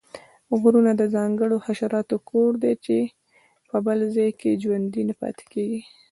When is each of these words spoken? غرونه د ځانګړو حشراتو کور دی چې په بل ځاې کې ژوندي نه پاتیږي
غرونه 0.59 0.91
د 0.97 1.01
ځانګړو 1.15 1.57
حشراتو 1.65 2.15
کور 2.29 2.51
دی 2.63 2.73
چې 2.85 2.97
په 3.69 3.77
بل 3.85 3.99
ځاې 4.15 4.29
کې 4.39 4.59
ژوندي 4.61 5.01
نه 5.09 5.13
پاتیږي 5.21 5.81